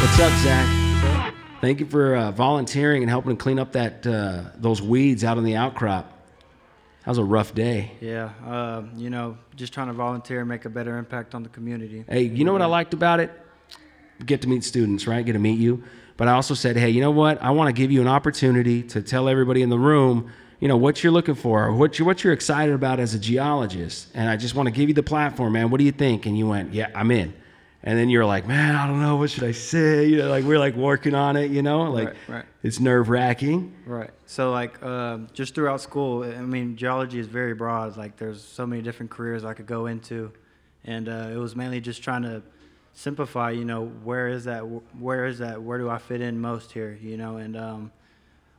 [0.00, 1.34] What's up, Zach?
[1.60, 5.36] Thank you for uh, volunteering and helping to clean up that uh, those weeds out
[5.36, 6.10] on the outcrop.
[7.04, 7.92] That was a rough day.
[8.00, 11.50] Yeah, uh, you know, just trying to volunteer and make a better impact on the
[11.50, 12.06] community.
[12.08, 13.30] Hey, you know what I liked about it?
[14.24, 15.22] Get to meet students, right?
[15.22, 15.84] Get to meet you.
[16.16, 17.40] But I also said, hey, you know what?
[17.42, 20.78] I want to give you an opportunity to tell everybody in the room, you know,
[20.78, 24.08] what you're looking for, or what you're, what you're excited about as a geologist.
[24.14, 25.68] And I just want to give you the platform, man.
[25.68, 26.24] What do you think?
[26.24, 27.34] And you went, yeah, I'm in.
[27.82, 30.04] And then you're like, man, I don't know, what should I say?
[30.06, 32.44] You know, like we're like working on it, you know, like Right, right.
[32.62, 33.74] it's nerve wracking.
[33.86, 34.10] Right.
[34.26, 37.96] So like um, just throughout school, I mean, geology is very broad.
[37.96, 40.30] Like there's so many different careers I could go into,
[40.84, 42.42] and uh, it was mainly just trying to
[42.92, 43.50] simplify.
[43.50, 44.60] You know, where is that?
[44.98, 45.62] Where is that?
[45.62, 46.98] Where do I fit in most here?
[47.00, 47.92] You know, and um,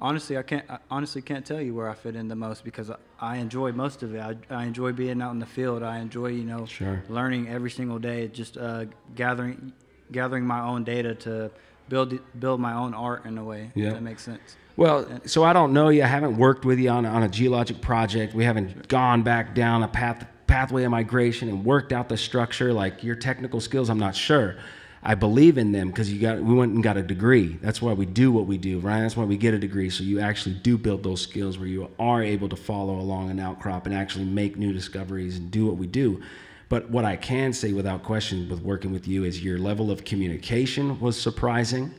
[0.00, 0.64] honestly, I can't.
[0.70, 3.72] I honestly can't tell you where I fit in the most because I, I enjoy
[3.72, 4.20] most of it.
[4.20, 5.82] I, I enjoy being out in the field.
[5.82, 7.02] I enjoy you know Sure.
[7.08, 8.28] learning every single day.
[8.28, 9.72] Just uh, gathering
[10.12, 11.50] gathering my own data to
[11.88, 13.70] build build my own art in a way.
[13.74, 13.92] Yeah.
[13.92, 14.56] That makes sense.
[14.76, 16.04] Well, so I don't know you.
[16.04, 18.32] I haven't worked with you on, on a geologic project.
[18.32, 22.72] We haven't gone back down a path pathway of migration and worked out the structure.
[22.72, 24.56] Like your technical skills, I'm not sure.
[25.02, 27.58] I believe in them because you got we went and got a degree.
[27.62, 29.00] That's why we do what we do, right?
[29.00, 29.90] That's why we get a degree.
[29.90, 33.38] So you actually do build those skills where you are able to follow along an
[33.38, 36.22] outcrop and actually make new discoveries and do what we do.
[36.68, 40.04] But what I can say without question with working with you is your level of
[40.04, 41.94] communication was surprising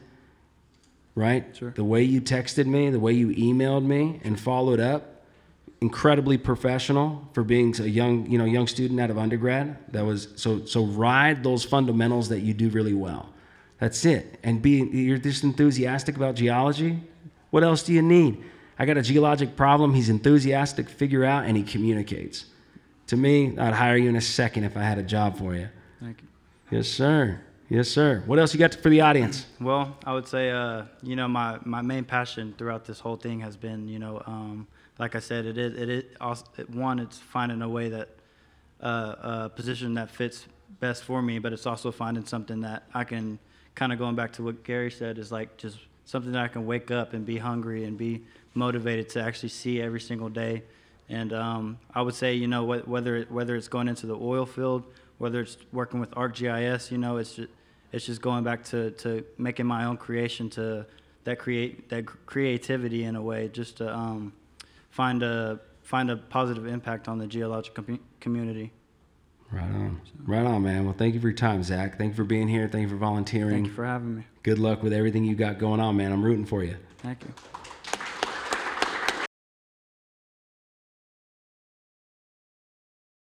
[1.19, 1.55] right?
[1.55, 1.71] Sure.
[1.71, 5.18] The way you texted me, the way you emailed me and followed up,
[5.81, 9.77] incredibly professional for being a young, you know, young student out of undergrad.
[9.93, 13.29] That was so so ride those fundamentals that you do really well.
[13.79, 14.39] That's it.
[14.43, 16.99] And be you're just enthusiastic about geology.
[17.49, 18.43] What else do you need?
[18.77, 19.93] I got a geologic problem.
[19.93, 22.45] He's enthusiastic, figure out, and he communicates.
[23.07, 25.67] To me, I'd hire you in a second if I had a job for you.
[25.99, 26.27] Thank you.
[26.77, 27.41] Yes, sir.
[27.67, 28.23] Yes, sir.
[28.25, 29.45] What else you got for the audience?
[29.59, 33.41] Well, I would say, uh, you know, my, my main passion throughout this whole thing
[33.41, 34.67] has been, you know, um,
[34.99, 38.09] like I said, it is, it is also, one, it's finding a way that,
[38.81, 39.15] uh,
[39.45, 40.45] a position that fits
[40.79, 43.39] best for me, but it's also finding something that I can,
[43.75, 46.65] kind of going back to what Gary said, is like just something that I can
[46.65, 48.23] wake up and be hungry and be
[48.53, 50.63] motivated to actually see every single day.
[51.07, 54.17] And um, I would say, you know, wh- whether it, whether it's going into the
[54.17, 54.83] oil field,
[55.17, 57.49] whether it's working with ArcGIS, you know, it's just,
[57.91, 60.85] it's just going back to, to making my own creation to
[61.23, 64.33] that create that creativity in a way, just to um,
[64.89, 68.71] find a find a positive impact on the geologic com- community.
[69.51, 70.01] Right on.
[70.25, 70.85] Right on, man.
[70.85, 71.97] Well, thank you for your time, Zach.
[71.97, 72.67] Thank you for being here.
[72.67, 73.49] Thank you for volunteering.
[73.55, 74.23] Thank you for having me.
[74.43, 76.11] Good luck with everything you got going on, man.
[76.11, 76.77] I'm rooting for you.
[76.99, 77.33] Thank you.